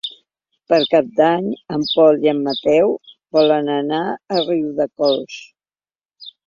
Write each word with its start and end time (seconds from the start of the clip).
Per 0.71 0.79
Cap 0.93 1.11
d'Any 1.19 1.49
en 1.77 1.83
Pol 1.91 2.19
i 2.25 2.31
en 2.33 2.41
Mateu 2.49 2.97
volen 3.39 3.73
anar 3.77 4.03
a 4.09 4.43
Riudecols. 4.51 5.41